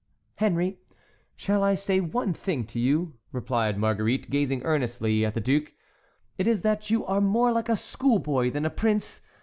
"Henry, 0.37 0.79
shall 1.35 1.61
I 1.63 1.75
say 1.75 1.99
one 1.99 2.33
thing 2.33 2.65
to 2.65 2.79
you?" 2.79 3.19
replied 3.31 3.77
Marguerite, 3.77 4.31
gazing 4.31 4.63
earnestly 4.63 5.23
at 5.23 5.35
the 5.35 5.39
duke; 5.39 5.73
"it 6.39 6.47
is 6.47 6.63
that 6.63 6.89
you 6.89 7.05
are 7.05 7.21
more 7.21 7.51
like 7.51 7.69
a 7.69 7.75
schoolboy 7.75 8.49
than 8.49 8.65
a 8.65 8.71
prince. 8.71 9.21